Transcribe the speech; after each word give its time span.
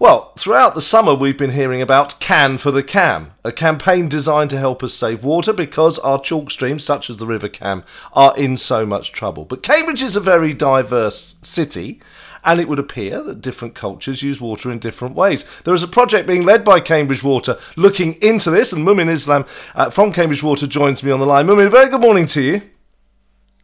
Well, 0.00 0.32
throughout 0.38 0.74
the 0.74 0.80
summer, 0.80 1.12
we've 1.12 1.36
been 1.36 1.50
hearing 1.50 1.82
about 1.82 2.18
Can 2.20 2.56
for 2.56 2.70
the 2.70 2.82
Cam, 2.82 3.32
a 3.44 3.52
campaign 3.52 4.08
designed 4.08 4.48
to 4.48 4.58
help 4.58 4.82
us 4.82 4.94
save 4.94 5.24
water 5.24 5.52
because 5.52 5.98
our 5.98 6.18
chalk 6.18 6.50
streams, 6.50 6.84
such 6.84 7.10
as 7.10 7.18
the 7.18 7.26
River 7.26 7.50
Cam, 7.50 7.84
are 8.14 8.34
in 8.34 8.56
so 8.56 8.86
much 8.86 9.12
trouble. 9.12 9.44
But 9.44 9.62
Cambridge 9.62 10.00
is 10.00 10.16
a 10.16 10.20
very 10.20 10.54
diverse 10.54 11.36
city, 11.42 12.00
and 12.42 12.58
it 12.58 12.66
would 12.66 12.78
appear 12.78 13.22
that 13.22 13.42
different 13.42 13.74
cultures 13.74 14.22
use 14.22 14.40
water 14.40 14.70
in 14.70 14.78
different 14.78 15.16
ways. 15.16 15.44
There 15.64 15.74
is 15.74 15.82
a 15.82 15.86
project 15.86 16.26
being 16.26 16.44
led 16.44 16.64
by 16.64 16.80
Cambridge 16.80 17.22
Water 17.22 17.58
looking 17.76 18.14
into 18.22 18.50
this, 18.50 18.72
and 18.72 18.86
Mumin 18.86 19.10
Islam 19.10 19.44
uh, 19.74 19.90
from 19.90 20.14
Cambridge 20.14 20.42
Water 20.42 20.66
joins 20.66 21.04
me 21.04 21.10
on 21.10 21.20
the 21.20 21.26
line. 21.26 21.46
Mumin, 21.46 21.70
very 21.70 21.90
good 21.90 22.00
morning 22.00 22.24
to 22.28 22.40
you. 22.40 22.62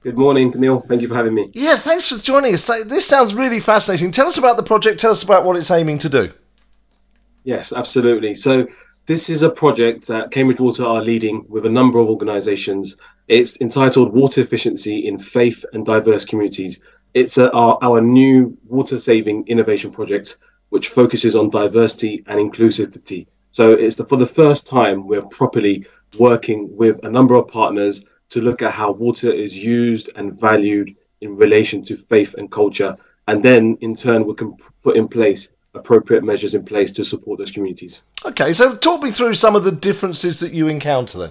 Good 0.07 0.19
morning, 0.19 0.53
Neil. 0.55 0.79
Thank 0.79 1.03
you 1.03 1.09
for 1.09 1.17
having 1.17 1.35
me. 1.35 1.51
Yeah, 1.53 1.75
thanks 1.75 2.13
for 2.13 2.23
joining 2.23 2.55
us. 2.55 2.65
This 2.85 3.05
sounds 3.05 3.35
really 3.35 3.59
fascinating. 3.59 4.13
Tell 4.13 4.29
us 4.29 4.39
about 4.39 4.57
the 4.57 4.63
project. 4.63 5.01
Tell 5.01 5.11
us 5.11 5.25
about 5.25 5.45
what 5.45 5.57
it's 5.57 5.69
aiming 5.69 5.99
to 5.99 6.09
do. 6.09 6.33
Yes, 7.43 7.73
absolutely. 7.73 8.37
So, 8.37 8.69
this 9.07 9.29
is 9.29 9.43
a 9.43 9.51
project 9.51 10.07
that 10.07 10.31
Cambridge 10.31 10.61
Water 10.61 10.85
are 10.85 11.03
leading 11.03 11.45
with 11.49 11.67
a 11.67 11.69
number 11.69 11.99
of 11.99 12.09
organisations. 12.09 12.99
It's 13.27 13.61
entitled 13.61 14.13
Water 14.13 14.43
Efficiency 14.43 15.09
in 15.09 15.19
Faith 15.19 15.65
and 15.73 15.85
Diverse 15.85 16.25
Communities. 16.25 16.85
It's 17.15 17.37
a, 17.37 17.51
our, 17.51 17.77
our 17.83 18.01
new 18.01 18.57
water 18.69 19.01
saving 19.01 19.49
innovation 19.49 19.91
project, 19.91 20.37
which 20.69 20.87
focuses 20.87 21.35
on 21.35 21.51
diversity 21.51 22.23
and 22.29 22.39
inclusivity. 22.39 23.27
So, 23.51 23.73
it's 23.73 23.97
the, 23.97 24.05
for 24.05 24.19
the 24.19 24.25
first 24.25 24.69
time 24.69 25.09
we're 25.09 25.23
properly 25.23 25.85
working 26.17 26.77
with 26.77 27.05
a 27.05 27.11
number 27.11 27.35
of 27.35 27.49
partners 27.49 28.05
to 28.31 28.41
look 28.41 28.63
at 28.63 28.73
how 28.73 28.91
water 28.93 29.33
is 29.33 29.57
used 29.57 30.11
and 30.17 30.39
valued 30.39 30.95
in 31.21 31.35
relation 31.37 31.83
to 31.85 31.97
faith 31.97 32.35
and 32.35 32.51
culture. 32.51 32.97
And 33.29 33.43
then 33.43 33.77
in 33.81 33.95
turn, 33.95 34.27
we 34.27 34.35
can 34.35 34.57
put 34.83 34.97
in 34.97 35.09
place 35.09 35.53
appropriate 35.75 36.25
measures 36.25 36.55
in 36.55 36.65
place 36.65 36.93
to 36.93 37.05
support 37.05 37.39
those 37.39 37.51
communities. 37.51 38.05
Okay, 38.25 38.53
so 38.53 38.77
talk 38.77 39.03
me 39.03 39.11
through 39.11 39.35
some 39.35 39.55
of 39.55 39.65
the 39.65 39.73
differences 39.73 40.41
that 40.41 40.53
you 40.53 40.69
encounter 40.69 41.19
then. 41.19 41.31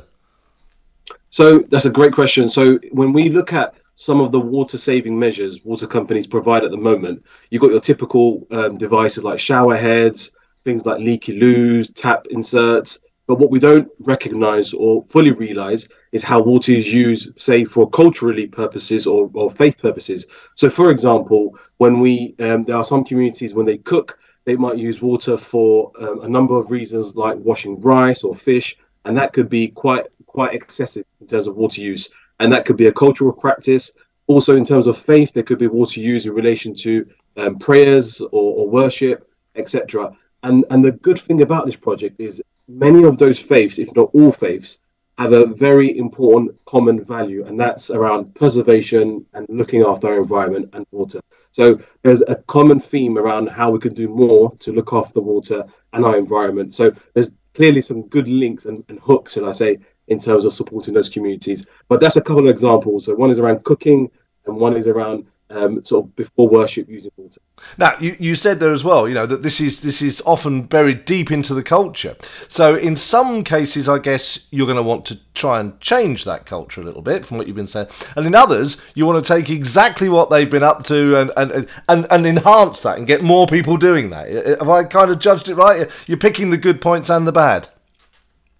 So 1.30 1.60
that's 1.70 1.86
a 1.86 1.90
great 1.90 2.14
question. 2.14 2.48
So 2.48 2.80
when 2.92 3.12
we 3.12 3.30
look 3.30 3.54
at 3.54 3.76
some 3.96 4.20
of 4.22 4.32
the 4.32 4.40
water 4.40 4.78
saving 4.78 5.18
measures 5.18 5.64
water 5.64 5.88
companies 5.88 6.28
provide 6.28 6.64
at 6.64 6.72
the 6.72 6.78
moment, 6.78 7.26
you've 7.50 7.62
got 7.62 7.72
your 7.72 7.80
typical 7.80 8.46
um, 8.52 8.78
devices 8.78 9.24
like 9.24 9.40
shower 9.40 9.76
heads, 9.76 10.36
things 10.64 10.86
like 10.86 11.00
leaky 11.00 11.40
loos, 11.40 11.90
tap 11.92 12.28
inserts. 12.30 13.00
But 13.28 13.40
what 13.40 13.50
we 13.50 13.60
don't 13.60 13.90
recognize 14.00 14.74
or 14.74 15.04
fully 15.04 15.32
realize 15.32 15.88
is 16.16 16.24
how 16.24 16.42
water 16.42 16.72
is 16.72 16.94
used, 16.94 17.38
say, 17.38 17.66
for 17.66 17.90
culturally 17.90 18.48
purposes 18.48 19.06
or, 19.06 19.30
or 19.34 19.52
faith 19.52 19.78
purposes. 19.78 20.28
So, 20.56 20.70
for 20.70 20.90
example, 20.90 21.60
when 21.76 22.00
we 22.00 22.34
um, 22.40 22.64
there 22.64 22.78
are 22.78 22.86
some 22.86 23.04
communities 23.04 23.54
when 23.54 23.66
they 23.66 23.80
cook, 23.80 24.18
they 24.46 24.56
might 24.56 24.78
use 24.78 25.02
water 25.02 25.36
for 25.36 25.92
um, 26.00 26.22
a 26.22 26.30
number 26.30 26.56
of 26.58 26.72
reasons, 26.72 27.18
like 27.18 27.36
washing 27.40 27.82
rice 27.82 28.24
or 28.24 28.34
fish, 28.34 28.78
and 29.04 29.18
that 29.18 29.34
could 29.34 29.50
be 29.50 29.68
quite 29.68 30.06
quite 30.26 30.54
excessive 30.54 31.04
in 31.20 31.28
terms 31.28 31.48
of 31.48 31.58
water 31.58 31.82
use, 31.82 32.10
and 32.40 32.50
that 32.50 32.64
could 32.64 32.78
be 32.78 32.88
a 32.88 33.00
cultural 33.04 33.34
practice. 33.34 33.92
Also, 34.28 34.56
in 34.56 34.64
terms 34.64 34.88
of 34.88 34.98
faith, 34.98 35.34
there 35.34 35.44
could 35.44 35.60
be 35.60 35.68
water 35.68 36.00
used 36.00 36.28
in 36.28 36.34
relation 36.34 36.74
to 36.74 37.06
um, 37.36 37.60
prayers 37.60 38.22
or, 38.22 38.48
or 38.60 38.70
worship, 38.70 39.30
etc. 39.56 40.16
And 40.44 40.64
and 40.70 40.82
the 40.82 40.94
good 40.94 41.20
thing 41.20 41.42
about 41.42 41.66
this 41.66 41.76
project 41.88 42.16
is 42.22 42.42
many 42.70 43.04
of 43.04 43.18
those 43.18 43.38
faiths, 43.38 43.80
if 43.80 43.94
not 43.98 44.10
all 44.14 44.32
faiths, 44.32 44.80
have 45.18 45.32
a 45.32 45.46
very 45.46 45.98
important 45.98 46.52
common 46.66 47.04
value, 47.04 47.46
and 47.46 47.60
that's 47.60 47.90
around 47.90 48.36
preservation 48.36 49.26
and 49.34 49.46
looking 49.50 49.82
after 49.82 50.08
our 50.08 50.18
environment 50.18 50.70
and 50.74 50.86
water. 50.92 51.22
So 51.52 51.80
there's 52.04 52.22
a 52.28 52.36
common 52.48 52.80
theme 52.80 53.18
around 53.18 53.48
how 53.48 53.70
we 53.72 53.80
can 53.80 53.94
do 53.94 54.10
more 54.10 54.54
to 54.60 54.74
look 54.74 54.92
after 54.92 55.14
the 55.14 55.22
water 55.22 55.64
and 55.94 56.06
our 56.06 56.18
environment. 56.18 56.74
So 56.74 56.92
there's 57.14 57.32
clearly 57.54 57.82
some 57.82 58.08
good 58.10 58.28
links 58.28 58.66
and, 58.66 58.84
and 58.90 59.00
hooks, 59.00 59.34
should 59.34 59.48
I 59.48 59.54
say, 59.54 59.78
in 60.08 60.20
terms 60.20 60.44
of 60.44 60.54
supporting 60.54 60.94
those 60.94 61.10
communities. 61.10 61.66
But 61.88 62.02
that's 62.02 62.18
a 62.18 62.22
couple 62.22 62.44
of 62.44 62.54
examples. 62.54 63.06
So 63.06 63.16
one 63.16 63.30
is 63.30 63.40
around 63.40 63.64
cooking, 63.64 64.12
and 64.46 64.58
one 64.58 64.76
is 64.76 64.88
around 64.88 65.28
um, 65.50 65.84
sort 65.86 66.06
of 66.06 66.16
before 66.16 66.48
worship 66.48 66.90
using 66.90 67.12
water. 67.18 67.40
Now, 67.78 67.98
you, 68.00 68.16
you 68.20 68.36
said 68.36 68.60
there 68.60 68.72
as 68.72 68.84
well, 68.84 69.08
you 69.08 69.14
know, 69.14 69.26
that 69.26 69.44
this 69.44 69.62
is 69.62 69.82
this 69.82 70.02
is 70.02 70.22
often 70.26 70.64
buried 70.64 71.06
deep 71.06 71.32
into 71.32 71.54
the 71.54 71.64
culture. 71.64 72.16
So, 72.48 72.76
in 72.76 72.96
some 72.96 73.44
cases, 73.44 73.88
I 73.88 74.00
guess 74.00 74.48
you're 74.52 74.66
going 74.66 74.78
to 74.78 74.84
want 74.84 75.06
to 75.06 75.20
try 75.34 75.60
and 75.60 75.80
change 75.80 76.26
that 76.26 76.46
culture 76.46 76.82
a 76.82 76.84
little 76.84 77.02
bit 77.02 77.26
from 77.26 77.38
what 77.38 77.48
you've 77.48 77.56
been 77.56 77.68
saying, 77.68 77.88
and 78.16 78.26
in 78.26 78.36
others, 78.36 78.82
you 78.94 79.06
want 79.06 79.24
to 79.24 79.34
take 79.34 79.50
exactly 79.50 80.10
what 80.10 80.30
they've 80.30 80.50
been 80.50 80.64
up 80.64 80.84
to 80.86 81.20
and 81.20 81.32
and 81.38 81.70
and, 81.88 82.08
and 82.10 82.26
enhance 82.26 82.82
that 82.82 82.98
and 82.98 83.08
get 83.08 83.22
more 83.22 83.48
people 83.48 83.78
doing 83.78 84.10
that. 84.10 84.30
Have 84.60 84.70
I 84.70 84.84
kind 84.84 85.12
of 85.12 85.20
judged 85.20 85.48
it 85.48 85.56
right? 85.56 85.90
You're 86.08 86.18
picking 86.18 86.50
the 86.50 86.58
good 86.58 86.82
points 86.82 87.10
and 87.10 87.28
the 87.28 87.32
bad. 87.32 87.70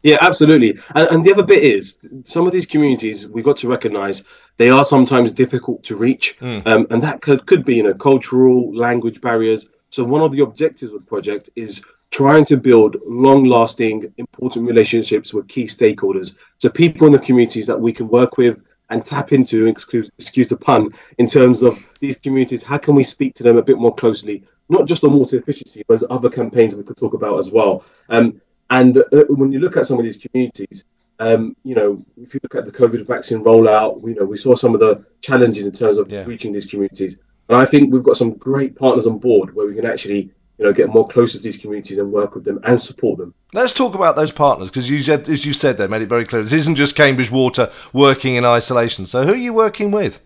Yeah, 0.06 0.18
absolutely. 0.22 0.78
And, 0.94 1.08
and 1.10 1.26
the 1.26 1.32
other 1.34 1.42
bit 1.42 1.64
is 1.64 1.98
some 2.26 2.46
of 2.46 2.54
these 2.54 2.68
communities 2.68 3.28
we've 3.28 3.44
got 3.44 3.58
to 3.58 3.68
recognise 3.68 4.24
they 4.58 4.70
are 4.70 4.86
sometimes 4.86 5.32
difficult 5.32 5.84
to 5.84 5.96
reach, 5.96 6.38
mm. 6.40 6.66
um, 6.68 6.86
and 6.92 7.02
that 7.02 7.22
could 7.22 7.48
could 7.48 7.66
be 7.66 7.78
you 7.78 7.84
know 7.84 7.96
cultural 7.96 8.72
language 8.76 9.20
barriers. 9.20 9.68
So 9.90 10.04
one 10.04 10.22
of 10.22 10.32
the 10.32 10.42
objectives 10.42 10.94
of 10.94 11.00
the 11.00 11.08
project 11.08 11.50
is 11.56 11.84
trying 12.12 12.46
to 12.46 12.56
build 12.56 12.98
long-lasting, 13.08 14.14
important 14.18 14.68
relationships 14.68 15.34
with 15.34 15.48
key 15.48 15.66
stakeholders. 15.66 16.36
So 16.60 16.70
people 16.70 17.08
in 17.08 17.14
the 17.14 17.20
communities 17.20 17.66
that 17.66 17.82
we 17.82 17.92
can 17.92 18.08
work 18.08 18.38
with 18.38 18.64
and 18.92 19.04
tap 19.04 19.34
into, 19.34 19.66
excuse, 19.66 20.08
excuse 20.20 20.50
the 20.50 20.58
pun, 20.58 20.90
in 21.18 21.26
terms 21.26 21.64
of 21.64 21.80
these 22.00 22.18
communities. 22.18 22.62
How 22.62 22.78
can 22.78 22.94
we 22.94 23.04
speak 23.04 23.34
to 23.36 23.44
them 23.44 23.58
a 23.58 23.64
bit 23.64 23.80
more 23.80 23.96
closely? 23.96 24.44
Not 24.70 24.86
just 24.86 25.04
on 25.04 25.14
water 25.14 25.38
efficiency, 25.38 25.84
but 25.88 26.04
other 26.04 26.30
campaigns 26.30 26.76
we 26.76 26.84
could 26.84 26.98
talk 26.98 27.16
about 27.16 27.40
as 27.40 27.50
well. 27.50 27.84
Um, 28.10 28.40
and 28.70 28.98
uh, 28.98 29.26
when 29.30 29.52
you 29.52 29.60
look 29.60 29.78
at 29.78 29.86
some 29.86 30.00
of 30.00 30.06
these 30.06 30.18
communities, 30.18 30.86
um, 31.20 31.56
you 31.64 31.76
know, 31.76 32.04
if 32.22 32.34
you 32.34 32.40
look 32.44 32.56
at 32.56 32.66
the 32.66 32.72
COVID 32.72 33.06
vaccine 33.08 33.44
rollout, 33.44 34.02
we 34.02 34.14
you 34.14 34.20
know 34.20 34.26
we 34.26 34.38
saw 34.38 34.56
some 34.56 34.74
of 34.74 34.80
the 34.80 35.06
challenges 35.22 35.66
in 35.66 35.72
terms 35.72 35.98
of 35.98 36.12
yeah. 36.12 36.24
reaching 36.26 36.52
these 36.52 36.66
communities. 36.66 37.20
And 37.50 37.58
I 37.58 37.66
think 37.66 37.94
we've 37.94 38.04
got 38.04 38.18
some 38.18 38.34
great 38.34 38.76
partners 38.76 39.06
on 39.06 39.20
board 39.20 39.56
where 39.56 39.68
we 39.68 39.76
can 39.76 39.86
actually, 39.86 40.32
you 40.58 40.66
know, 40.66 40.74
get 40.74 40.90
more 40.90 41.08
closer 41.08 41.38
to 41.38 41.44
these 41.44 41.58
communities 41.58 42.00
and 42.00 42.12
work 42.12 42.34
with 42.34 42.44
them 42.44 42.60
and 42.64 42.82
support 42.82 43.20
them. 43.20 43.34
Let's 43.54 43.72
talk 43.72 43.94
about 43.94 44.16
those 44.16 44.32
partners 44.32 44.70
because 44.70 44.90
you 44.90 45.00
said, 45.00 45.30
as 45.30 45.46
you 45.46 45.54
said, 45.54 45.78
they 45.78 45.88
made 45.88 46.02
it 46.02 46.10
very 46.10 46.26
clear. 46.26 46.42
This 46.42 46.54
isn't 46.54 46.76
just 46.76 46.96
Cambridge 46.96 47.30
Water 47.30 47.72
working 47.94 48.36
in 48.36 48.46
isolation. 48.46 49.06
So 49.06 49.24
who 49.24 49.34
are 49.34 49.38
you 49.38 49.54
working 49.54 49.92
with? 49.92 50.22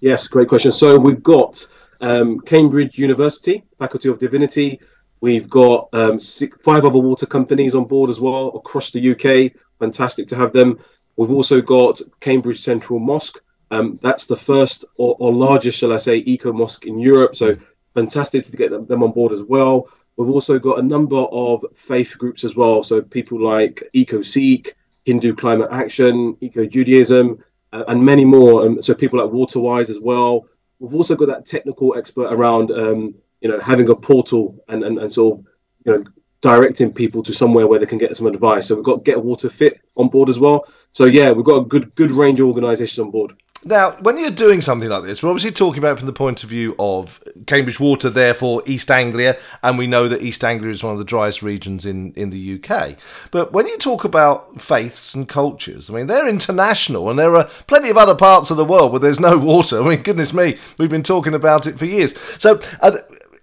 Yes, 0.00 0.28
great 0.28 0.48
question. 0.48 0.72
So 0.72 0.98
we've 0.98 1.22
got 1.22 1.66
um, 2.00 2.40
Cambridge 2.40 2.98
University, 2.98 3.62
Faculty 3.78 4.08
of 4.08 4.18
Divinity, 4.18 4.80
We've 5.20 5.48
got 5.48 5.88
um, 5.92 6.18
six, 6.18 6.56
five 6.62 6.84
other 6.84 6.98
water 6.98 7.26
companies 7.26 7.74
on 7.74 7.84
board 7.84 8.10
as 8.10 8.20
well 8.20 8.48
across 8.48 8.90
the 8.90 9.10
UK. 9.10 9.52
Fantastic 9.78 10.26
to 10.28 10.36
have 10.36 10.52
them. 10.52 10.78
We've 11.16 11.30
also 11.30 11.60
got 11.60 12.00
Cambridge 12.20 12.60
Central 12.60 12.98
Mosque. 12.98 13.38
Um, 13.70 13.98
that's 14.02 14.26
the 14.26 14.36
first 14.36 14.84
or, 14.96 15.16
or, 15.18 15.32
largest, 15.32 15.78
shall 15.78 15.92
I 15.92 15.98
say, 15.98 16.16
eco 16.26 16.52
mosque 16.52 16.86
in 16.86 16.98
Europe. 16.98 17.36
So 17.36 17.56
fantastic 17.94 18.44
to 18.44 18.56
get 18.56 18.70
them, 18.70 19.02
on 19.02 19.12
board 19.12 19.32
as 19.32 19.42
well. 19.42 19.88
We've 20.16 20.30
also 20.30 20.58
got 20.58 20.78
a 20.78 20.82
number 20.82 21.16
of 21.16 21.64
faith 21.74 22.16
groups 22.18 22.42
as 22.42 22.56
well. 22.56 22.82
So 22.82 23.00
people 23.00 23.40
like 23.40 23.88
EcoSikh, 23.94 24.72
Hindu 25.04 25.34
Climate 25.34 25.68
Action, 25.70 26.36
Eco 26.40 26.66
Judaism, 26.66 27.42
uh, 27.72 27.84
and 27.88 28.04
many 28.04 28.24
more. 28.24 28.66
Um, 28.66 28.82
so 28.82 28.94
people 28.94 29.20
like 29.20 29.32
Waterwise 29.32 29.90
as 29.90 30.00
well. 30.00 30.46
We've 30.78 30.94
also 30.94 31.14
got 31.14 31.28
that 31.28 31.46
technical 31.46 31.96
expert 31.96 32.32
around 32.32 32.70
um, 32.70 33.14
you 33.40 33.48
know, 33.48 33.58
having 33.60 33.88
a 33.88 33.96
portal 33.96 34.62
and, 34.68 34.84
and, 34.84 34.98
and 34.98 35.12
sort 35.12 35.38
of, 35.38 35.46
you 35.84 35.92
know, 35.92 36.04
directing 36.40 36.92
people 36.92 37.22
to 37.22 37.32
somewhere 37.32 37.66
where 37.66 37.78
they 37.78 37.86
can 37.86 37.98
get 37.98 38.16
some 38.16 38.26
advice. 38.26 38.68
So 38.68 38.74
we've 38.74 38.84
got 38.84 39.04
Get 39.04 39.22
Water 39.22 39.48
Fit 39.48 39.80
on 39.96 40.08
board 40.08 40.28
as 40.28 40.38
well. 40.38 40.66
So 40.92 41.04
yeah, 41.04 41.32
we've 41.32 41.44
got 41.44 41.62
a 41.62 41.64
good 41.64 41.94
good 41.94 42.10
range 42.10 42.40
of 42.40 42.46
organisations 42.46 42.98
on 42.98 43.10
board. 43.10 43.34
Now, 43.62 43.90
when 44.00 44.18
you're 44.18 44.30
doing 44.30 44.62
something 44.62 44.88
like 44.88 45.04
this, 45.04 45.22
we're 45.22 45.28
obviously 45.28 45.50
talking 45.50 45.80
about 45.80 45.98
from 45.98 46.06
the 46.06 46.14
point 46.14 46.42
of 46.42 46.48
view 46.48 46.74
of 46.78 47.22
Cambridge 47.46 47.78
Water, 47.78 48.08
therefore 48.08 48.62
East 48.64 48.90
Anglia, 48.90 49.36
and 49.62 49.76
we 49.76 49.86
know 49.86 50.08
that 50.08 50.22
East 50.22 50.42
Anglia 50.42 50.70
is 50.70 50.82
one 50.82 50.94
of 50.94 50.98
the 50.98 51.04
driest 51.04 51.42
regions 51.42 51.84
in, 51.84 52.14
in 52.14 52.30
the 52.30 52.54
UK. 52.58 52.96
But 53.30 53.52
when 53.52 53.66
you 53.66 53.76
talk 53.76 54.04
about 54.04 54.62
faiths 54.62 55.14
and 55.14 55.28
cultures, 55.28 55.90
I 55.90 55.92
mean, 55.92 56.06
they're 56.06 56.26
international, 56.26 57.10
and 57.10 57.18
there 57.18 57.36
are 57.36 57.44
plenty 57.66 57.90
of 57.90 57.98
other 57.98 58.14
parts 58.14 58.50
of 58.50 58.56
the 58.56 58.64
world 58.64 58.92
where 58.92 59.00
there's 59.00 59.20
no 59.20 59.36
water. 59.36 59.82
I 59.84 59.86
mean, 59.86 60.02
goodness 60.02 60.32
me, 60.32 60.56
we've 60.78 60.88
been 60.88 61.02
talking 61.02 61.34
about 61.34 61.66
it 61.66 61.78
for 61.78 61.84
years. 61.84 62.18
So, 62.38 62.62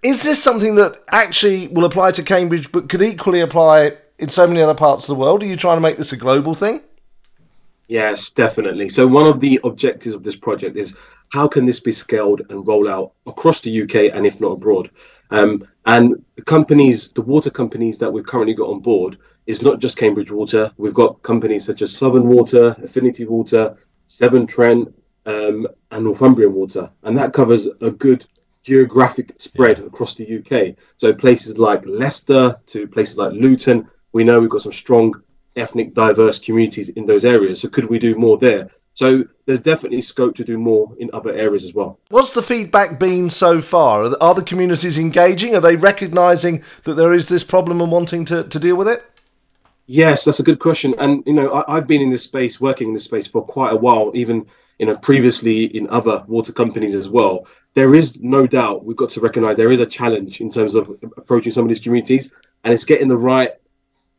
is 0.02 0.22
this 0.22 0.42
something 0.42 0.76
that 0.76 1.02
actually 1.10 1.68
will 1.68 1.84
apply 1.84 2.12
to 2.12 2.22
Cambridge 2.22 2.70
but 2.70 2.88
could 2.88 3.02
equally 3.02 3.40
apply 3.40 3.96
in 4.18 4.28
so 4.28 4.46
many 4.46 4.60
other 4.60 4.74
parts 4.74 5.08
of 5.08 5.16
the 5.16 5.20
world? 5.20 5.42
Are 5.42 5.46
you 5.46 5.56
trying 5.56 5.76
to 5.76 5.80
make 5.80 5.96
this 5.96 6.12
a 6.12 6.16
global 6.16 6.54
thing? 6.54 6.82
Yes, 7.88 8.30
definitely. 8.30 8.88
So 8.88 9.06
one 9.06 9.26
of 9.26 9.40
the 9.40 9.60
objectives 9.64 10.14
of 10.14 10.22
this 10.22 10.36
project 10.36 10.76
is 10.76 10.96
how 11.32 11.48
can 11.48 11.64
this 11.64 11.80
be 11.80 11.92
scaled 11.92 12.42
and 12.50 12.66
roll 12.66 12.88
out 12.88 13.12
across 13.26 13.60
the 13.60 13.82
UK 13.82 14.14
and 14.14 14.26
if 14.26 14.40
not 14.40 14.52
abroad? 14.52 14.90
Um, 15.30 15.66
and 15.86 16.22
the 16.36 16.42
companies, 16.42 17.08
the 17.10 17.22
water 17.22 17.50
companies 17.50 17.98
that 17.98 18.12
we've 18.12 18.26
currently 18.26 18.54
got 18.54 18.70
on 18.70 18.80
board 18.80 19.18
is 19.46 19.62
not 19.62 19.78
just 19.78 19.98
Cambridge 19.98 20.30
Water. 20.30 20.70
We've 20.76 20.94
got 20.94 21.22
companies 21.22 21.64
such 21.64 21.82
as 21.82 21.96
Southern 21.96 22.28
Water, 22.28 22.76
Affinity 22.82 23.24
Water, 23.24 23.76
Severn 24.06 24.46
Trent, 24.46 24.94
um, 25.26 25.66
and 25.90 26.04
Northumbrian 26.04 26.54
Water, 26.54 26.90
and 27.02 27.16
that 27.16 27.32
covers 27.32 27.66
a 27.80 27.90
good 27.90 28.26
geographic 28.68 29.32
spread 29.40 29.78
across 29.78 30.14
the 30.14 30.26
UK. 30.38 30.76
So 30.98 31.14
places 31.14 31.56
like 31.56 31.82
Leicester 31.86 32.54
to 32.66 32.86
places 32.86 33.16
like 33.16 33.32
Luton, 33.32 33.88
we 34.12 34.24
know 34.24 34.38
we've 34.38 34.50
got 34.50 34.60
some 34.60 34.72
strong 34.72 35.14
ethnic 35.56 35.94
diverse 35.94 36.38
communities 36.38 36.90
in 36.90 37.06
those 37.06 37.24
areas. 37.24 37.62
So 37.62 37.68
could 37.70 37.88
we 37.88 37.98
do 37.98 38.14
more 38.14 38.36
there? 38.36 38.70
So 38.92 39.24
there's 39.46 39.60
definitely 39.60 40.02
scope 40.02 40.34
to 40.36 40.44
do 40.44 40.58
more 40.58 40.94
in 40.98 41.08
other 41.14 41.32
areas 41.32 41.64
as 41.64 41.72
well. 41.72 41.98
What's 42.10 42.32
the 42.32 42.42
feedback 42.42 42.98
been 42.98 43.30
so 43.30 43.62
far? 43.62 44.02
Are 44.02 44.08
the, 44.10 44.22
are 44.22 44.34
the 44.34 44.42
communities 44.42 44.98
engaging? 44.98 45.54
Are 45.54 45.62
they 45.62 45.76
recognising 45.76 46.62
that 46.82 46.94
there 46.94 47.14
is 47.14 47.28
this 47.30 47.44
problem 47.44 47.80
and 47.80 47.90
wanting 47.90 48.26
to, 48.26 48.44
to 48.44 48.58
deal 48.58 48.76
with 48.76 48.88
it? 48.88 49.02
Yes, 49.86 50.26
that's 50.26 50.40
a 50.40 50.42
good 50.42 50.58
question. 50.58 50.94
And 50.98 51.22
you 51.26 51.32
know, 51.32 51.64
I, 51.66 51.76
have 51.76 51.86
been 51.86 52.02
in 52.02 52.10
this 52.10 52.24
space, 52.24 52.60
working 52.60 52.88
in 52.88 52.92
this 52.92 53.04
space 53.04 53.26
for 53.26 53.42
quite 53.42 53.72
a 53.72 53.76
while, 53.76 54.10
even 54.14 54.46
you 54.78 54.86
know, 54.86 54.96
previously 54.96 55.64
in 55.76 55.88
other 55.88 56.24
water 56.28 56.52
companies 56.52 56.94
as 56.94 57.08
well. 57.08 57.46
There 57.74 57.94
is 57.94 58.20
no 58.20 58.46
doubt 58.46 58.84
we've 58.84 58.96
got 58.96 59.10
to 59.10 59.20
recognise 59.20 59.56
there 59.56 59.70
is 59.70 59.80
a 59.80 59.86
challenge 59.86 60.40
in 60.40 60.50
terms 60.50 60.74
of 60.74 60.90
approaching 61.16 61.52
some 61.52 61.64
of 61.64 61.68
these 61.68 61.80
communities, 61.80 62.32
and 62.64 62.74
it's 62.74 62.84
getting 62.84 63.08
the 63.08 63.16
right 63.16 63.52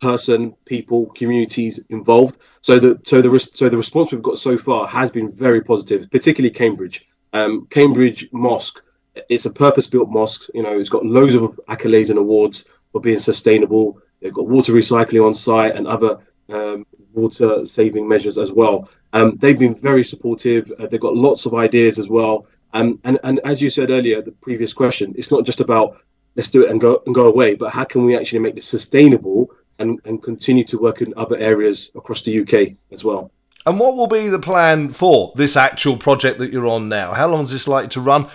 person, 0.01 0.55
people, 0.65 1.07
communities 1.07 1.79
involved. 1.89 2.39
So 2.61 2.79
the 2.79 2.99
so 3.03 3.21
the 3.21 3.39
so 3.39 3.69
the 3.69 3.77
response 3.77 4.11
we've 4.11 4.21
got 4.21 4.37
so 4.37 4.57
far 4.57 4.87
has 4.87 5.11
been 5.11 5.31
very 5.31 5.61
positive, 5.61 6.09
particularly 6.09 6.53
Cambridge. 6.53 7.07
Um, 7.33 7.67
Cambridge 7.69 8.27
Mosque, 8.31 8.81
it's 9.29 9.45
a 9.45 9.53
purpose-built 9.53 10.09
mosque. 10.09 10.49
You 10.53 10.63
know, 10.63 10.79
it's 10.79 10.89
got 10.89 11.05
loads 11.05 11.35
of 11.35 11.59
accolades 11.69 12.09
and 12.09 12.17
awards 12.17 12.65
for 12.91 13.01
being 13.01 13.19
sustainable 13.19 14.01
They've 14.21 14.33
got 14.33 14.47
water 14.47 14.73
recycling 14.73 15.25
on 15.25 15.33
site 15.33 15.75
and 15.75 15.87
other 15.87 16.17
um, 16.49 16.85
water 17.13 17.65
saving 17.65 18.07
measures 18.07 18.37
as 18.37 18.51
well. 18.51 18.89
Um, 19.13 19.37
they've 19.37 19.57
been 19.57 19.75
very 19.75 20.03
supportive. 20.03 20.71
Uh, 20.79 20.87
they've 20.87 20.99
got 20.99 21.15
lots 21.15 21.45
of 21.45 21.53
ideas 21.53 21.99
as 21.99 22.09
well. 22.09 22.47
Um, 22.73 22.99
and 23.03 23.19
and 23.23 23.39
as 23.43 23.61
you 23.61 23.69
said 23.69 23.89
earlier, 23.89 24.21
the 24.21 24.31
previous 24.31 24.73
question, 24.73 25.13
it's 25.17 25.31
not 25.31 25.45
just 25.45 25.59
about 25.59 26.03
let's 26.35 26.49
do 26.49 26.63
it 26.63 26.69
and 26.69 26.79
go 26.79 27.01
and 27.05 27.15
go 27.15 27.27
away, 27.27 27.55
but 27.55 27.71
how 27.71 27.83
can 27.83 28.03
we 28.05 28.15
actually 28.15 28.39
make 28.39 28.55
this 28.55 28.67
sustainable 28.67 29.49
and, 29.79 29.99
and 30.05 30.21
continue 30.21 30.63
to 30.65 30.77
work 30.77 31.01
in 31.01 31.13
other 31.17 31.37
areas 31.37 31.91
across 31.95 32.21
the 32.21 32.41
UK 32.41 32.75
as 32.91 33.03
well. 33.03 33.31
And 33.65 33.79
what 33.79 33.95
will 33.95 34.07
be 34.07 34.29
the 34.29 34.39
plan 34.39 34.89
for 34.89 35.33
this 35.35 35.57
actual 35.57 35.97
project 35.97 36.39
that 36.39 36.51
you're 36.51 36.67
on 36.67 36.89
now? 36.89 37.13
How 37.13 37.27
long 37.27 37.43
is 37.43 37.51
this 37.51 37.67
likely 37.67 37.89
to 37.89 38.01
run? 38.01 38.29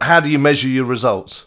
How 0.00 0.20
do 0.20 0.30
you 0.30 0.38
measure 0.38 0.68
your 0.68 0.84
results? 0.84 1.46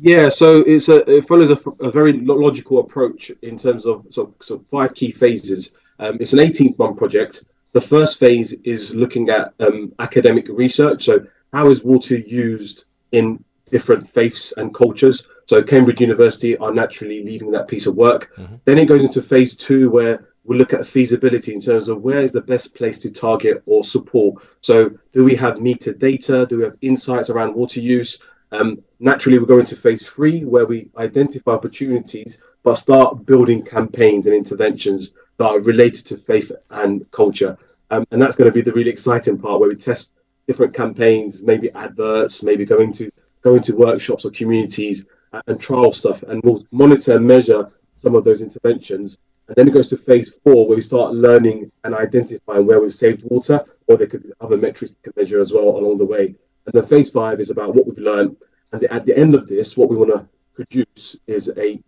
Yeah, 0.00 0.28
so 0.28 0.60
it's 0.60 0.88
a 0.88 1.08
it 1.08 1.24
follows 1.26 1.50
a, 1.50 1.70
a 1.80 1.90
very 1.90 2.14
logical 2.14 2.80
approach 2.80 3.30
in 3.42 3.56
terms 3.56 3.86
of 3.86 4.04
so, 4.10 4.34
so 4.40 4.64
five 4.70 4.94
key 4.94 5.12
phases. 5.12 5.74
Um, 6.00 6.16
it's 6.20 6.32
an 6.32 6.40
18 6.40 6.74
month 6.78 6.96
project. 6.96 7.44
The 7.72 7.80
first 7.80 8.18
phase 8.18 8.52
is 8.64 8.94
looking 8.94 9.30
at 9.30 9.52
um, 9.60 9.92
academic 10.00 10.48
research. 10.48 11.04
So 11.04 11.24
how 11.54 11.68
is 11.68 11.84
water 11.84 12.16
used 12.16 12.84
in 13.12 13.42
different 13.70 14.06
faiths 14.08 14.52
and 14.56 14.74
cultures? 14.74 15.28
So 15.46 15.62
Cambridge 15.62 16.00
University 16.00 16.56
are 16.58 16.74
naturally 16.74 17.22
leading 17.22 17.52
that 17.52 17.68
piece 17.68 17.86
of 17.86 17.94
work. 17.94 18.32
Mm-hmm. 18.36 18.56
Then 18.64 18.78
it 18.78 18.88
goes 18.88 19.04
into 19.04 19.22
phase 19.22 19.54
two 19.54 19.88
where 19.88 20.26
we 20.42 20.58
look 20.58 20.72
at 20.74 20.86
feasibility 20.86 21.54
in 21.54 21.60
terms 21.60 21.88
of 21.88 22.02
where 22.02 22.18
is 22.18 22.32
the 22.32 22.40
best 22.40 22.74
place 22.74 22.98
to 22.98 23.10
target 23.12 23.62
or 23.66 23.84
support. 23.84 24.42
So 24.60 24.90
do 25.12 25.24
we 25.24 25.36
have 25.36 25.60
meter 25.60 25.94
data? 25.94 26.44
Do 26.44 26.58
we 26.58 26.64
have 26.64 26.76
insights 26.80 27.30
around 27.30 27.54
water 27.54 27.80
use? 27.80 28.20
Um, 28.52 28.82
naturally, 28.98 29.38
we 29.38 29.46
go 29.46 29.58
into 29.58 29.76
phase 29.76 30.08
three 30.08 30.44
where 30.44 30.66
we 30.66 30.90
identify 30.98 31.52
opportunities, 31.52 32.42
but 32.62 32.74
start 32.74 33.26
building 33.26 33.62
campaigns 33.62 34.26
and 34.26 34.34
interventions 34.34 35.14
that 35.38 35.46
are 35.46 35.60
related 35.60 36.04
to 36.06 36.16
faith 36.18 36.50
and 36.70 37.10
culture. 37.10 37.56
Um, 37.90 38.06
and 38.10 38.20
that's 38.20 38.36
going 38.36 38.50
to 38.50 38.54
be 38.54 38.60
the 38.60 38.72
really 38.72 38.90
exciting 38.90 39.38
part 39.38 39.60
where 39.60 39.68
we 39.68 39.76
test 39.76 40.14
different 40.46 40.74
campaigns, 40.74 41.42
maybe 41.42 41.70
adverts, 41.72 42.42
maybe 42.42 42.64
going 42.64 42.92
to 42.94 43.10
going 43.42 43.62
to 43.62 43.76
workshops 43.76 44.24
or 44.24 44.30
communities 44.30 45.06
and, 45.46 45.60
trial 45.60 45.92
stuff, 45.92 46.22
and 46.24 46.42
we'll 46.42 46.64
monitor 46.70 47.16
and 47.16 47.26
measure 47.26 47.70
some 47.96 48.14
of 48.14 48.24
those 48.24 48.40
interventions. 48.40 49.18
And 49.48 49.56
then 49.56 49.68
it 49.68 49.74
goes 49.74 49.88
to 49.88 49.96
phase 49.96 50.30
four, 50.42 50.66
where 50.66 50.76
we 50.76 50.82
start 50.82 51.12
learning 51.12 51.70
and 51.82 51.94
identifying 51.94 52.66
where 52.66 52.80
we've 52.80 52.94
saved 52.94 53.24
water, 53.24 53.62
or 53.86 53.96
there 53.96 54.06
could 54.06 54.22
be 54.22 54.32
other 54.40 54.56
metrics 54.56 54.92
we 54.92 55.02
can 55.02 55.12
measure 55.16 55.40
as 55.40 55.52
well 55.52 55.76
along 55.76 55.98
the 55.98 56.06
way. 56.06 56.34
And 56.66 56.72
then 56.72 56.84
phase 56.84 57.10
five 57.10 57.40
is 57.40 57.50
about 57.50 57.74
what 57.74 57.86
we've 57.86 57.98
learned. 57.98 58.36
And 58.72 58.82
at 58.84 59.04
the 59.04 59.16
end 59.18 59.34
of 59.34 59.46
this, 59.46 59.76
what 59.76 59.90
we 59.90 59.96
want 59.96 60.12
to 60.12 60.26
produce 60.54 61.16
is 61.26 61.52
a 61.58 61.78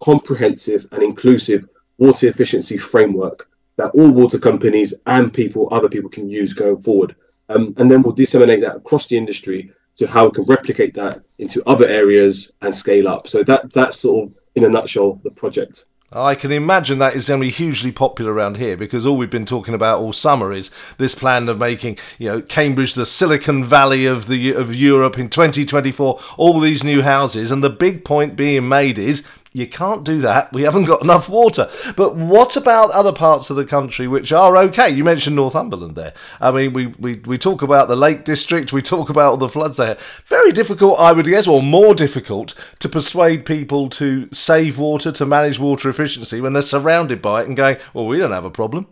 comprehensive 0.00 0.86
and 0.92 1.02
inclusive 1.02 1.68
water 1.98 2.28
efficiency 2.28 2.78
framework 2.78 3.48
that 3.76 3.90
all 3.90 4.10
water 4.10 4.38
companies 4.38 4.94
and 5.06 5.32
people, 5.32 5.68
other 5.72 5.88
people 5.88 6.10
can 6.10 6.28
use 6.28 6.52
going 6.52 6.78
forward. 6.78 7.16
Um, 7.48 7.74
and 7.76 7.90
then 7.90 8.02
we'll 8.02 8.14
disseminate 8.14 8.60
that 8.62 8.76
across 8.76 9.06
the 9.06 9.16
industry 9.16 9.70
to 9.96 10.06
how 10.06 10.26
we 10.26 10.32
can 10.32 10.44
replicate 10.44 10.94
that 10.94 11.22
into 11.38 11.62
other 11.68 11.86
areas 11.86 12.52
and 12.62 12.74
scale 12.74 13.08
up. 13.08 13.28
So 13.28 13.42
that 13.44 13.72
that's 13.72 14.00
sort 14.00 14.24
of 14.24 14.34
in 14.54 14.64
a 14.64 14.68
nutshell 14.68 15.20
the 15.22 15.30
project. 15.30 15.86
I 16.16 16.36
can 16.36 16.52
imagine 16.52 16.98
that 16.98 17.16
is 17.16 17.26
going 17.26 17.40
to 17.40 17.46
be 17.46 17.50
hugely 17.50 17.90
popular 17.90 18.32
around 18.32 18.56
here 18.56 18.76
because 18.76 19.04
all 19.04 19.16
we've 19.16 19.30
been 19.30 19.46
talking 19.46 19.74
about 19.74 19.98
all 19.98 20.12
summer 20.12 20.52
is 20.52 20.70
this 20.96 21.14
plan 21.14 21.48
of 21.48 21.58
making, 21.58 21.98
you 22.18 22.28
know, 22.28 22.40
Cambridge 22.40 22.94
the 22.94 23.04
Silicon 23.04 23.64
Valley 23.64 24.06
of 24.06 24.28
the 24.28 24.52
of 24.52 24.72
Europe 24.72 25.18
in 25.18 25.28
2024. 25.28 26.20
All 26.36 26.60
these 26.60 26.84
new 26.84 27.02
houses, 27.02 27.50
and 27.50 27.64
the 27.64 27.70
big 27.70 28.04
point 28.04 28.36
being 28.36 28.68
made 28.68 28.96
is 28.96 29.24
you 29.54 29.68
can't 29.68 30.04
do 30.04 30.20
that. 30.20 30.52
We 30.52 30.62
haven't 30.62 30.86
got 30.86 31.04
enough 31.04 31.28
water. 31.28 31.70
But 31.96 32.16
what 32.16 32.56
about 32.56 32.90
other 32.90 33.12
parts 33.12 33.50
of 33.50 33.56
the 33.56 33.64
country 33.64 34.08
which 34.08 34.32
are 34.32 34.56
okay? 34.56 34.90
You 34.90 35.04
mentioned 35.04 35.36
Northumberland 35.36 35.94
there. 35.94 36.12
I 36.40 36.50
mean, 36.50 36.72
we, 36.72 36.88
we, 36.88 37.14
we 37.24 37.38
talk 37.38 37.62
about 37.62 37.86
the 37.86 37.94
Lake 37.94 38.24
District, 38.24 38.72
we 38.72 38.82
talk 38.82 39.10
about 39.10 39.30
all 39.30 39.36
the 39.36 39.48
floods 39.48 39.76
there. 39.76 39.96
Very 40.26 40.50
difficult, 40.50 40.98
I 40.98 41.12
would 41.12 41.26
guess, 41.26 41.46
or 41.46 41.62
more 41.62 41.94
difficult 41.94 42.52
to 42.80 42.88
persuade 42.88 43.46
people 43.46 43.88
to 43.90 44.28
save 44.32 44.76
water, 44.76 45.12
to 45.12 45.24
manage 45.24 45.60
water 45.60 45.88
efficiency 45.88 46.40
when 46.40 46.52
they're 46.52 46.60
surrounded 46.60 47.22
by 47.22 47.42
it 47.42 47.46
and 47.46 47.56
going, 47.56 47.76
well, 47.94 48.06
we 48.06 48.18
don't 48.18 48.32
have 48.32 48.44
a 48.44 48.50
problem. 48.50 48.88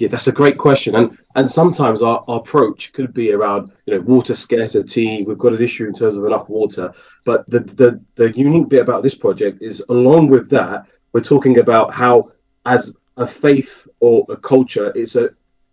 Yeah, 0.00 0.08
that's 0.08 0.28
a 0.28 0.32
great 0.32 0.56
question, 0.56 0.94
and 0.94 1.18
and 1.34 1.46
sometimes 1.48 2.00
our, 2.00 2.24
our 2.26 2.38
approach 2.38 2.90
could 2.94 3.12
be 3.12 3.32
around 3.34 3.70
you 3.84 3.94
know 3.94 4.00
water 4.00 4.34
scarcity. 4.34 5.24
We've 5.24 5.36
got 5.36 5.52
an 5.52 5.62
issue 5.62 5.86
in 5.86 5.92
terms 5.92 6.16
of 6.16 6.24
enough 6.24 6.48
water, 6.48 6.94
but 7.26 7.48
the 7.50 7.60
the 7.60 8.00
the 8.14 8.34
unique 8.34 8.70
bit 8.70 8.80
about 8.80 9.02
this 9.02 9.14
project 9.14 9.58
is 9.60 9.84
along 9.90 10.28
with 10.28 10.48
that, 10.50 10.86
we're 11.12 11.20
talking 11.20 11.58
about 11.58 11.92
how 11.92 12.32
as 12.64 12.96
a 13.18 13.26
faith 13.26 13.86
or 14.00 14.24
a 14.30 14.38
culture, 14.38 14.90
it's 14.94 15.16
a 15.16 15.28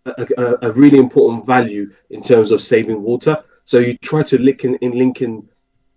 a, 0.06 0.58
a 0.62 0.72
really 0.74 0.98
important 0.98 1.46
value 1.46 1.90
in 2.10 2.22
terms 2.22 2.52
of 2.52 2.62
saving 2.62 3.02
water. 3.02 3.42
So 3.64 3.80
you 3.80 3.98
try 3.98 4.24
to 4.24 4.38
link 4.42 4.66
in, 4.66 4.76
in 4.76 4.92
link 4.92 5.22
in 5.22 5.48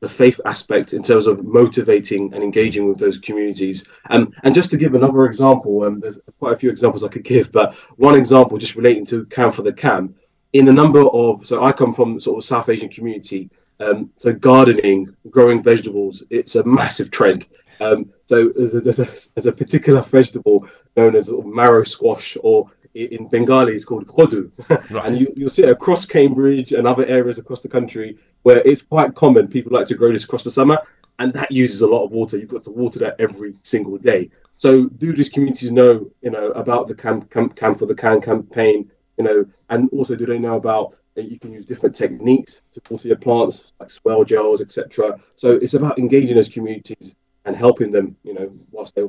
the 0.01 0.09
faith 0.09 0.41
aspect 0.47 0.95
in 0.95 1.03
terms 1.03 1.27
of 1.27 1.45
motivating 1.45 2.33
and 2.33 2.43
engaging 2.43 2.89
with 2.89 2.99
those 2.99 3.19
communities. 3.19 3.87
Um, 4.09 4.33
and 4.43 4.55
just 4.55 4.71
to 4.71 4.79
give 4.79 4.95
another 4.95 5.27
example, 5.27 5.85
um, 5.85 6.01
there's 6.01 6.19
quite 6.39 6.55
a 6.55 6.59
few 6.59 6.71
examples 6.71 7.05
I 7.05 7.09
could 7.09 7.25
give, 7.25 7.53
but 7.53 7.75
one 7.97 8.17
example 8.17 8.57
just 8.57 8.77
relating 8.77 9.05
to 9.07 9.27
Cam 9.27 9.53
for 9.53 9.63
the 9.63 9.73
Cam. 9.73 10.15
In 10.55 10.69
a 10.69 10.73
number 10.73 11.03
of, 11.03 11.47
so 11.47 11.63
I 11.63 11.71
come 11.71 11.93
from 11.93 12.19
sort 12.19 12.39
of 12.39 12.45
South 12.45 12.69
Asian 12.71 12.89
community, 12.89 13.51
um, 13.79 14.11
so 14.17 14.33
gardening, 14.33 15.15
growing 15.29 15.63
vegetables, 15.63 16.23
it's 16.31 16.57
a 16.57 16.65
massive 16.65 17.11
trend. 17.11 17.47
Um, 17.81 18.11
so 18.27 18.49
there's 18.51 18.75
a, 18.75 18.81
there's, 18.81 18.99
a, 19.01 19.09
there's 19.35 19.47
a 19.47 19.53
particular 19.53 20.03
vegetable 20.03 20.67
known 20.97 21.15
as 21.15 21.31
marrow 21.45 21.85
squash 21.85 22.37
or 22.43 22.71
in 22.95 23.29
Bengali 23.29 23.75
it's 23.75 23.85
called 23.85 24.07
kodu, 24.07 24.51
right. 24.91 25.07
and 25.07 25.19
you, 25.19 25.33
you'll 25.37 25.49
see 25.49 25.63
it 25.63 25.71
across 25.71 26.05
Cambridge 26.05 26.73
and 26.73 26.89
other 26.89 27.07
areas 27.07 27.39
across 27.39 27.61
the 27.61 27.69
country 27.69 28.19
where 28.43 28.59
it's 28.65 28.83
quite 28.83 29.15
common. 29.15 29.49
People 29.49 29.73
like 29.73 29.87
to 29.87 29.95
grow 29.95 30.13
this 30.13 30.25
across 30.25 30.45
the 30.45 30.51
summer, 30.51 30.79
and 31.19 31.33
that 31.35 31.51
uses 31.51 31.83
a 31.83 31.87
lot 31.87 32.05
of 32.05 32.11
water. 32.11 32.39
You've 32.39 32.49
got 32.49 32.65
to 32.65 32.71
water 32.71 32.99
that 33.01 33.17
every 33.19 33.55
single 33.63 33.99
day. 33.99 34.31
So 34.57 34.89
do 34.89 35.13
these 35.15 35.31
communities 35.31 35.73
know, 35.73 36.11
you 36.23 36.31
know, 36.31 36.51
about 36.53 36.87
the 36.87 36.95
camp, 36.95 37.31
camp, 37.31 37.57
camp 37.57 37.79
for 37.79 37.87
the 37.87 37.95
can 37.95 38.21
campaign, 38.21 38.91
you 39.17 39.25
know, 39.25 39.47
and 39.71 39.89
also 39.91 40.17
do 40.17 40.27
they 40.27 40.39
know 40.39 40.57
about 40.57 40.97
that 41.15 41.31
you 41.31 41.39
can 41.39 41.53
use 41.53 41.67
different 41.67 41.95
techniques 41.95 42.63
to 42.73 42.81
water 42.91 43.09
your 43.09 43.17
plants, 43.17 43.73
like 43.81 43.91
swell 43.91 44.25
gels, 44.25 44.61
etc. 44.61 45.19
So 45.37 45.53
it's 45.57 45.75
about 45.75 45.99
engaging 45.99 46.37
those 46.37 46.49
communities 46.49 47.17
and 47.45 47.57
helping 47.57 47.91
them, 47.91 48.17
you 48.23 48.35
know, 48.35 48.53
whilst 48.71 48.95
they 48.95 49.03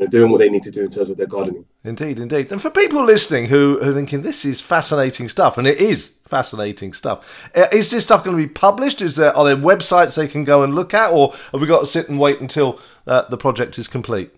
know, 0.00 0.06
doing 0.06 0.30
what 0.30 0.38
they 0.38 0.48
need 0.48 0.62
to 0.62 0.70
do 0.70 0.82
in 0.82 0.90
terms 0.90 1.10
of 1.10 1.16
their 1.16 1.26
gardening. 1.26 1.64
Indeed, 1.84 2.18
indeed. 2.18 2.50
And 2.52 2.60
for 2.60 2.70
people 2.70 3.04
listening 3.04 3.46
who, 3.46 3.78
who 3.82 3.90
are 3.90 3.94
thinking 3.94 4.22
this 4.22 4.44
is 4.44 4.60
fascinating 4.60 5.28
stuff, 5.28 5.58
and 5.58 5.66
it 5.66 5.78
is 5.78 6.12
fascinating 6.26 6.92
stuff, 6.92 7.50
uh, 7.54 7.66
is 7.72 7.90
this 7.90 8.04
stuff 8.04 8.24
going 8.24 8.36
to 8.36 8.42
be 8.42 8.48
published? 8.48 9.02
Is 9.02 9.16
there 9.16 9.36
are 9.36 9.44
there 9.44 9.56
websites 9.56 10.16
they 10.16 10.28
can 10.28 10.44
go 10.44 10.62
and 10.62 10.74
look 10.74 10.94
at, 10.94 11.12
or 11.12 11.32
have 11.52 11.60
we 11.60 11.66
got 11.66 11.80
to 11.80 11.86
sit 11.86 12.08
and 12.08 12.18
wait 12.18 12.40
until 12.40 12.80
uh, 13.06 13.22
the 13.28 13.36
project 13.36 13.78
is 13.78 13.88
complete? 13.88 14.30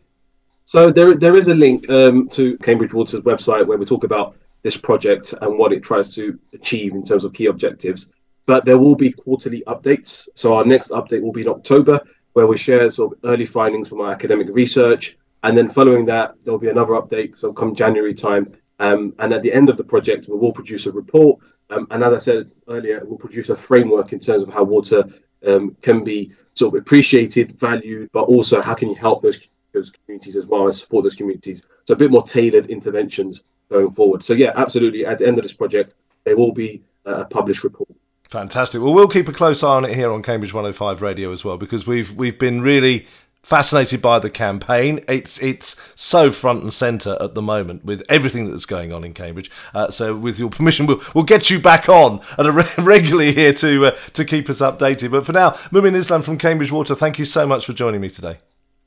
So 0.66 0.90
there, 0.90 1.14
there 1.14 1.36
is 1.36 1.48
a 1.48 1.54
link 1.54 1.88
um, 1.90 2.28
to 2.30 2.56
Cambridge 2.58 2.94
Water's 2.94 3.20
website 3.20 3.66
where 3.66 3.76
we 3.76 3.84
talk 3.84 4.04
about 4.04 4.36
this 4.62 4.76
project 4.78 5.34
and 5.42 5.58
what 5.58 5.72
it 5.72 5.82
tries 5.82 6.14
to 6.14 6.38
achieve 6.54 6.94
in 6.94 7.04
terms 7.04 7.24
of 7.24 7.34
key 7.34 7.46
objectives. 7.46 8.10
But 8.46 8.64
there 8.64 8.78
will 8.78 8.96
be 8.96 9.12
quarterly 9.12 9.62
updates. 9.66 10.26
So 10.34 10.56
our 10.56 10.64
next 10.64 10.90
update 10.90 11.22
will 11.22 11.32
be 11.32 11.42
in 11.42 11.48
October, 11.48 12.00
where 12.32 12.46
we 12.46 12.56
share 12.56 12.90
sort 12.90 13.12
of 13.12 13.18
early 13.30 13.44
findings 13.46 13.88
from 13.88 14.00
our 14.00 14.10
academic 14.10 14.48
research, 14.50 15.18
and 15.44 15.56
then 15.56 15.68
following 15.68 16.04
that, 16.06 16.34
there'll 16.44 16.58
be 16.58 16.70
another 16.70 16.94
update. 16.94 17.38
So 17.38 17.52
come 17.52 17.74
January 17.74 18.14
time. 18.14 18.52
Um, 18.80 19.14
and 19.20 19.32
at 19.32 19.42
the 19.42 19.52
end 19.52 19.68
of 19.68 19.76
the 19.76 19.84
project, 19.84 20.26
we 20.28 20.36
will 20.36 20.52
produce 20.52 20.86
a 20.86 20.92
report 20.92 21.38
Um, 21.70 21.86
and 21.90 22.02
as 22.02 22.12
I 22.12 22.18
said 22.18 22.50
earlier, 22.68 23.02
we'll 23.04 23.18
produce 23.18 23.48
a 23.48 23.56
framework 23.56 24.12
in 24.12 24.20
terms 24.20 24.42
of 24.42 24.52
how 24.52 24.64
water 24.64 25.04
um, 25.46 25.76
can 25.82 26.04
be 26.04 26.32
sort 26.54 26.74
of 26.74 26.80
appreciated, 26.80 27.58
valued, 27.58 28.10
but 28.12 28.24
also 28.24 28.60
how 28.60 28.74
can 28.74 28.88
you 28.88 28.94
help 28.94 29.22
those 29.22 29.40
those 29.72 29.90
communities 29.90 30.36
as 30.36 30.46
well 30.46 30.66
and 30.66 30.76
support 30.76 31.02
those 31.02 31.16
communities. 31.16 31.62
So 31.84 31.94
a 31.94 31.96
bit 31.96 32.12
more 32.12 32.22
tailored 32.22 32.70
interventions 32.70 33.44
going 33.68 33.90
forward. 33.90 34.22
So 34.22 34.32
yeah, 34.32 34.52
absolutely. 34.54 35.04
At 35.04 35.18
the 35.18 35.26
end 35.26 35.36
of 35.36 35.42
this 35.42 35.52
project, 35.52 35.96
there 36.24 36.36
will 36.36 36.52
be 36.52 36.82
a 37.04 37.24
published 37.24 37.64
report. 37.64 37.88
Fantastic. 38.30 38.80
Well, 38.80 38.94
we'll 38.94 39.08
keep 39.08 39.28
a 39.28 39.32
close 39.32 39.64
eye 39.64 39.76
on 39.76 39.84
it 39.84 39.94
here 39.94 40.12
on 40.12 40.22
Cambridge 40.22 40.54
105 40.54 41.02
Radio 41.02 41.32
as 41.32 41.44
well 41.44 41.56
because 41.56 41.86
we've 41.86 42.12
we've 42.12 42.38
been 42.38 42.60
really 42.60 43.06
fascinated 43.44 44.02
by 44.02 44.18
the 44.18 44.30
campaign. 44.30 45.04
It's 45.06 45.40
it's 45.40 45.80
so 45.94 46.32
front 46.32 46.62
and 46.62 46.72
centre 46.72 47.16
at 47.20 47.34
the 47.34 47.42
moment 47.42 47.84
with 47.84 48.02
everything 48.08 48.50
that's 48.50 48.66
going 48.66 48.92
on 48.92 49.04
in 49.04 49.14
Cambridge. 49.14 49.50
Uh, 49.72 49.90
so, 49.90 50.16
with 50.16 50.38
your 50.38 50.50
permission, 50.50 50.86
we'll, 50.86 51.00
we'll 51.14 51.24
get 51.24 51.50
you 51.50 51.60
back 51.60 51.88
on 51.88 52.20
at 52.38 52.46
a 52.46 52.52
re- 52.52 52.64
regularly 52.78 53.32
here 53.32 53.52
to 53.52 53.86
uh, 53.86 53.90
to 54.14 54.24
keep 54.24 54.50
us 54.50 54.60
updated. 54.60 55.12
But 55.12 55.24
for 55.24 55.32
now, 55.32 55.50
Mumin 55.70 55.94
Islam 55.94 56.22
from 56.22 56.38
Cambridge 56.38 56.72
Water, 56.72 56.94
thank 56.94 57.18
you 57.18 57.24
so 57.24 57.46
much 57.46 57.66
for 57.66 57.72
joining 57.72 58.00
me 58.00 58.08
today. 58.08 58.38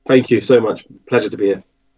Thank 0.06 0.30
you 0.30 0.42
so 0.42 0.60
much. 0.60 0.86
Pleasure 1.08 1.30
to 1.30 1.38
be 1.38 1.46
here. 1.48 1.64